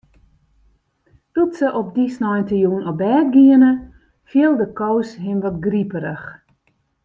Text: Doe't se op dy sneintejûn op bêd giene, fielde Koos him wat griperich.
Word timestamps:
Doe't 1.33 1.55
se 1.57 1.67
op 1.79 1.87
dy 1.95 2.05
sneintejûn 2.15 2.87
op 2.91 2.97
bêd 3.01 3.27
giene, 3.35 3.71
fielde 4.29 4.65
Koos 4.77 5.09
him 5.23 5.37
wat 5.43 5.61
griperich. 5.65 6.27